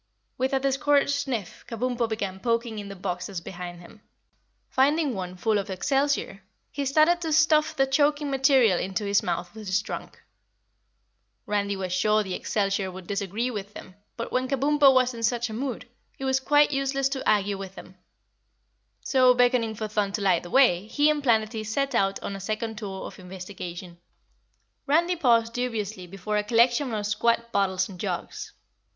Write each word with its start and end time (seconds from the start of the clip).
With 0.35 0.51
a 0.53 0.59
discouraged 0.59 1.11
sniff 1.11 1.63
Kabumpo 1.67 2.09
began 2.09 2.39
poking 2.39 2.79
in 2.79 2.89
the 2.89 2.95
boxes 2.95 3.39
behind 3.39 3.81
him. 3.81 4.01
Finding 4.67 5.13
one 5.13 5.35
full 5.35 5.59
of 5.59 5.69
excelsior, 5.69 6.41
he 6.71 6.85
started 6.87 7.21
to 7.21 7.31
stuff 7.31 7.75
the 7.75 7.85
choking 7.85 8.31
material 8.31 8.79
into 8.79 9.05
his 9.05 9.21
mouth 9.21 9.53
with 9.53 9.67
his 9.67 9.79
trunk. 9.79 10.19
Randy 11.45 11.75
was 11.75 11.93
sure 11.93 12.23
the 12.23 12.33
excelsior 12.33 12.89
would 12.91 13.05
disagree 13.05 13.51
with 13.51 13.77
him, 13.77 13.93
but 14.17 14.31
when 14.31 14.47
Kabumpo 14.47 14.91
was 14.91 15.13
in 15.13 15.21
such 15.21 15.51
a 15.51 15.53
mood, 15.53 15.87
it 16.17 16.25
was 16.25 16.39
quite 16.39 16.71
useless 16.71 17.07
to 17.09 17.29
argue 17.29 17.59
with 17.59 17.75
him; 17.75 17.95
so, 19.01 19.35
beckoning 19.35 19.75
for 19.75 19.87
Thun 19.87 20.13
to 20.13 20.21
light 20.23 20.41
the 20.41 20.49
way, 20.49 20.87
he 20.87 21.11
and 21.11 21.21
Planetty 21.23 21.63
set 21.63 21.93
out 21.93 22.19
on 22.23 22.35
a 22.35 22.39
second 22.39 22.79
tour 22.79 23.05
of 23.05 23.19
investigation. 23.19 23.99
Randy 24.87 25.15
paused 25.15 25.53
dubiously 25.53 26.07
before 26.07 26.37
a 26.37 26.43
collection 26.43 26.91
of 26.91 27.05
squat 27.05 27.51
bottles 27.51 27.87
and 27.87 27.99
jugs. 27.99 28.51